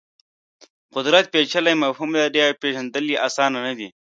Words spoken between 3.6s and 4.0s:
نه دي.